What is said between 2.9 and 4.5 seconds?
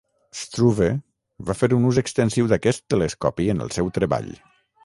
telescopi en el seu treball.